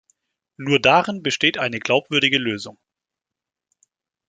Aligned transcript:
Nur 0.57 0.79
darin 0.79 1.21
besteht 1.21 1.59
eine 1.59 1.79
glaubwürdige 1.79 2.39
Lösung. 2.39 2.79